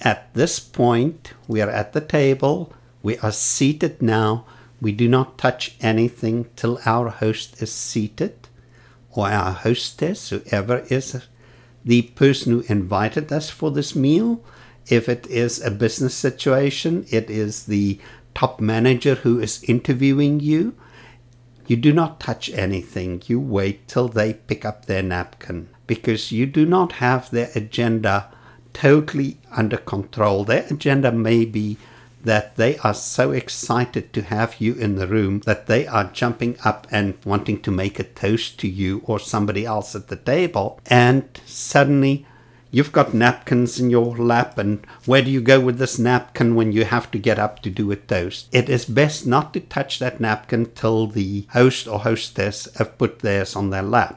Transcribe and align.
At 0.00 0.32
this 0.34 0.60
point, 0.60 1.32
we 1.46 1.60
are 1.60 1.70
at 1.70 1.92
the 1.92 2.00
table. 2.00 2.72
We 3.02 3.18
are 3.18 3.32
seated 3.32 4.00
now. 4.00 4.44
We 4.80 4.92
do 4.92 5.08
not 5.08 5.38
touch 5.38 5.76
anything 5.80 6.46
till 6.54 6.78
our 6.84 7.08
host 7.08 7.60
is 7.60 7.72
seated 7.72 8.48
or 9.10 9.28
our 9.28 9.52
hostess, 9.52 10.30
whoever 10.30 10.80
is 10.88 11.20
the 11.84 12.02
person 12.02 12.52
who 12.52 12.60
invited 12.68 13.32
us 13.32 13.50
for 13.50 13.70
this 13.70 13.96
meal. 13.96 14.44
If 14.88 15.08
it 15.08 15.26
is 15.26 15.60
a 15.60 15.70
business 15.70 16.14
situation, 16.14 17.04
it 17.10 17.28
is 17.28 17.66
the 17.66 17.98
top 18.34 18.60
manager 18.60 19.16
who 19.16 19.40
is 19.40 19.64
interviewing 19.64 20.38
you. 20.38 20.74
You 21.66 21.76
do 21.76 21.92
not 21.92 22.20
touch 22.20 22.48
anything. 22.50 23.22
You 23.26 23.40
wait 23.40 23.88
till 23.88 24.08
they 24.08 24.34
pick 24.34 24.64
up 24.64 24.86
their 24.86 25.02
napkin 25.02 25.68
because 25.86 26.30
you 26.30 26.46
do 26.46 26.64
not 26.64 26.92
have 26.92 27.30
their 27.30 27.50
agenda 27.54 28.30
totally 28.78 29.36
under 29.50 29.76
control. 29.76 30.44
Their 30.44 30.64
agenda 30.70 31.10
may 31.10 31.44
be 31.44 31.76
that 32.22 32.54
they 32.56 32.78
are 32.78 32.94
so 32.94 33.32
excited 33.32 34.12
to 34.12 34.22
have 34.22 34.60
you 34.60 34.74
in 34.74 34.94
the 34.94 35.08
room 35.08 35.40
that 35.46 35.66
they 35.66 35.86
are 35.86 36.12
jumping 36.12 36.56
up 36.64 36.86
and 36.90 37.14
wanting 37.24 37.60
to 37.62 37.70
make 37.72 37.98
a 37.98 38.04
toast 38.04 38.58
to 38.60 38.68
you 38.68 39.02
or 39.04 39.18
somebody 39.18 39.64
else 39.64 39.96
at 39.96 40.06
the 40.08 40.16
table. 40.16 40.80
And 40.86 41.28
suddenly 41.44 42.24
you've 42.70 42.92
got 42.92 43.14
napkins 43.14 43.80
in 43.80 43.90
your 43.90 44.16
lap, 44.16 44.58
and 44.58 44.84
where 45.06 45.22
do 45.22 45.30
you 45.30 45.40
go 45.40 45.58
with 45.58 45.78
this 45.78 45.98
napkin 45.98 46.54
when 46.54 46.70
you 46.70 46.84
have 46.84 47.10
to 47.10 47.18
get 47.18 47.38
up 47.38 47.62
to 47.62 47.70
do 47.70 47.90
a 47.90 47.96
toast? 47.96 48.48
It 48.52 48.68
is 48.68 48.84
best 48.84 49.26
not 49.26 49.52
to 49.54 49.60
touch 49.60 49.98
that 49.98 50.20
napkin 50.20 50.66
till 50.74 51.06
the 51.08 51.46
host 51.50 51.88
or 51.88 52.00
hostess 52.00 52.68
have 52.76 52.98
put 52.98 53.20
theirs 53.20 53.56
on 53.56 53.70
their 53.70 53.82
lap. 53.82 54.16